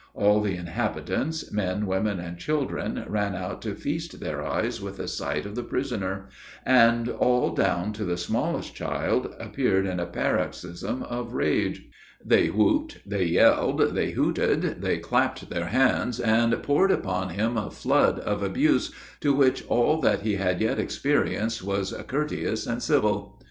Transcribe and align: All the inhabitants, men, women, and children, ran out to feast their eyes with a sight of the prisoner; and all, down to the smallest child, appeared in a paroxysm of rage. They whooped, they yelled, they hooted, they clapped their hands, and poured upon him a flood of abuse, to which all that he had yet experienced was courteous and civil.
All 0.15 0.41
the 0.41 0.55
inhabitants, 0.55 1.51
men, 1.51 1.85
women, 1.85 2.19
and 2.19 2.35
children, 2.39 3.03
ran 3.07 3.35
out 3.35 3.61
to 3.61 3.75
feast 3.75 4.19
their 4.19 4.41
eyes 4.43 4.81
with 4.81 4.97
a 4.97 5.07
sight 5.07 5.45
of 5.45 5.53
the 5.53 5.61
prisoner; 5.61 6.27
and 6.65 7.07
all, 7.07 7.53
down 7.53 7.93
to 7.93 8.03
the 8.03 8.17
smallest 8.17 8.73
child, 8.73 9.35
appeared 9.37 9.85
in 9.85 9.99
a 9.99 10.07
paroxysm 10.07 11.03
of 11.03 11.33
rage. 11.35 11.87
They 12.25 12.47
whooped, 12.47 13.07
they 13.07 13.25
yelled, 13.25 13.93
they 13.93 14.09
hooted, 14.13 14.81
they 14.81 14.97
clapped 14.97 15.51
their 15.51 15.65
hands, 15.67 16.19
and 16.19 16.63
poured 16.63 16.89
upon 16.89 17.29
him 17.29 17.55
a 17.55 17.69
flood 17.69 18.17
of 18.21 18.41
abuse, 18.41 18.91
to 19.19 19.35
which 19.35 19.63
all 19.67 20.01
that 20.01 20.21
he 20.21 20.37
had 20.37 20.61
yet 20.61 20.79
experienced 20.79 21.63
was 21.63 21.93
courteous 22.07 22.65
and 22.65 22.81
civil. 22.81 23.39